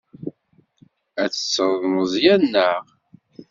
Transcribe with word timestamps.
Ad 1.23 1.31
tettreḍ 1.31 1.81
Meẓyan, 1.93 2.41
naɣ? 2.53 2.83